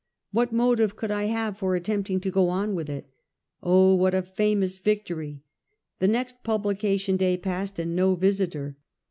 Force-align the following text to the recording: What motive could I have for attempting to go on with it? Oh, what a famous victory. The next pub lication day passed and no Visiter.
What 0.31 0.51
motive 0.51 0.95
could 0.95 1.11
I 1.11 1.25
have 1.25 1.59
for 1.59 1.75
attempting 1.75 2.19
to 2.21 2.31
go 2.31 2.49
on 2.49 2.73
with 2.73 2.89
it? 2.89 3.07
Oh, 3.61 3.93
what 3.93 4.15
a 4.15 4.23
famous 4.23 4.79
victory. 4.79 5.43
The 5.99 6.07
next 6.07 6.41
pub 6.43 6.63
lication 6.63 7.19
day 7.19 7.37
passed 7.37 7.77
and 7.77 7.95
no 7.95 8.15
Visiter. 8.15 8.77